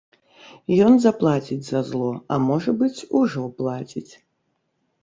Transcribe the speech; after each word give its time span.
Ён 0.85 0.95
заплаціць 1.03 1.59
за 1.67 1.83
зло, 1.91 2.09
а 2.33 2.41
можа 2.49 2.71
быць, 2.81 2.93
ужо 3.21 3.41
плаціць. 3.63 4.09